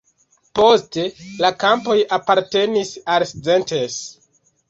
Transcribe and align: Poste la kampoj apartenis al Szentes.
Poste 0.59 1.03
la 1.43 1.51
kampoj 1.65 1.97
apartenis 2.17 2.93
al 3.17 3.27
Szentes. 3.35 4.01